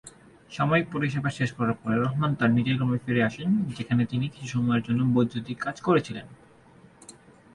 [0.51, 4.83] সামরিক পরিষেবা শেষ করার পরে, রাহমান তার নিজের গ্রামে ফিরে আসেন যেখানে তিনি কিছু সময়ের
[4.83, 6.25] জন্য বৈদ্যুতিক কাজ করেছিলেন।